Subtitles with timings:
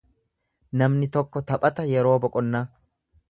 [0.81, 2.65] Namni tokko taphata yeroo boqonnaa.